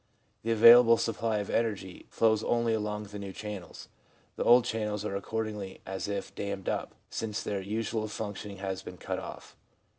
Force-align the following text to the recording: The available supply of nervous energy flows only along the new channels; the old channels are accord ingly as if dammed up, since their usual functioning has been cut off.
The 0.41 0.49
available 0.49 0.97
supply 0.97 1.37
of 1.37 1.49
nervous 1.49 1.59
energy 1.59 2.05
flows 2.09 2.43
only 2.43 2.73
along 2.73 3.03
the 3.03 3.19
new 3.19 3.31
channels; 3.31 3.87
the 4.35 4.43
old 4.43 4.65
channels 4.65 5.05
are 5.05 5.15
accord 5.15 5.45
ingly 5.49 5.79
as 5.85 6.07
if 6.07 6.33
dammed 6.33 6.67
up, 6.67 6.95
since 7.11 7.43
their 7.43 7.61
usual 7.61 8.07
functioning 8.07 8.57
has 8.57 8.81
been 8.81 8.97
cut 8.97 9.19
off. 9.19 9.55